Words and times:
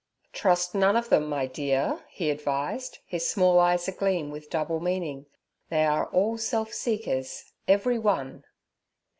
'Trust 0.33 0.73
none 0.73 0.95
of 0.95 1.09
them 1.09 1.29
my 1.29 1.45
de 1.45 1.69
ear' 1.73 2.03
he 2.09 2.31
advised, 2.31 2.97
his 3.05 3.29
small 3.29 3.59
eyes 3.59 3.87
agleam 3.87 4.31
with 4.31 4.49
double 4.49 4.79
meaning. 4.79 5.27
'They 5.69 5.85
are 5.85 6.07
all 6.07 6.39
self 6.39 6.73
seekers—every 6.73 7.99
one.' 7.99 8.43